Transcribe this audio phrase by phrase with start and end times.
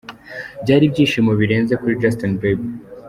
[0.63, 2.67] Byari ibyishimo birenze kuri Justin Bieber.